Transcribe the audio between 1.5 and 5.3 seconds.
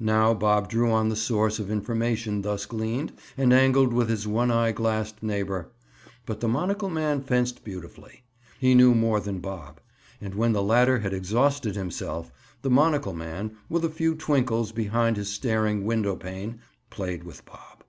of information thus gleaned and angled with his one eye glassed